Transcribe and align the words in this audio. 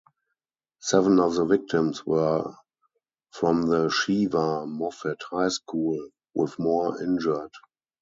Seven 0.81 1.19
of 1.19 1.35
the 1.35 1.45
victims 1.45 2.03
were 2.07 2.55
from 3.29 3.67
the 3.69 3.89
Shevah 3.89 4.65
Mofet 4.67 5.21
high 5.29 5.49
school, 5.49 6.09
with 6.33 6.57
more 6.57 6.99
injured. 6.99 7.51